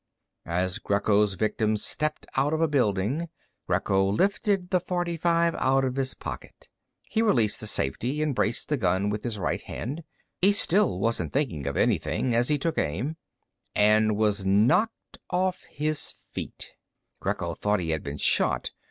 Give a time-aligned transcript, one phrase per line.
[0.47, 3.29] As Greco's victim stepped out of a building,
[3.67, 6.67] Greco lifted the .45 out of his pocket.
[7.03, 10.01] He released the safety and braced the gun with his right hand.
[10.41, 13.17] He still wasn't thinking of anything as he took aim...
[13.75, 16.71] And was knocked off his feet.
[17.19, 18.71] Greco thought he had been shot.